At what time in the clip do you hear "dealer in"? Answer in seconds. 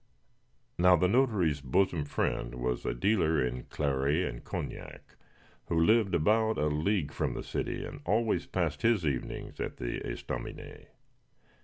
2.95-3.65